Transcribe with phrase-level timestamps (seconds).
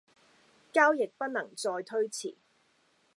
[0.71, 2.33] 交易不能再推遲